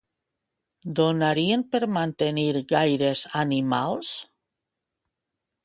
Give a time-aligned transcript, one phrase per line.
[0.99, 4.15] Donarien per mantenir gaires animals?